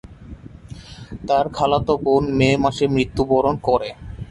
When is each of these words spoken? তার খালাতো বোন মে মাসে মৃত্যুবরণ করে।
তার 1.27 1.45
খালাতো 1.55 1.93
বোন 2.03 2.23
মে 2.39 2.49
মাসে 2.63 2.85
মৃত্যুবরণ 2.95 3.55
করে। 3.67 3.89